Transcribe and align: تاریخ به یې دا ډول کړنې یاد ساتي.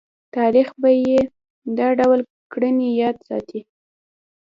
تاریخ 0.35 0.67
به 0.81 0.89
یې 1.05 1.19
دا 1.77 1.87
ډول 1.99 2.19
کړنې 2.51 2.89
یاد 3.01 3.17
ساتي. 3.27 3.59